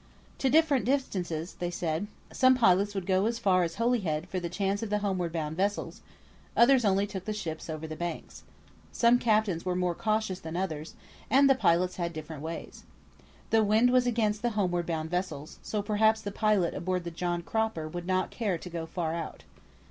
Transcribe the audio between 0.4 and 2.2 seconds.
different distances they said.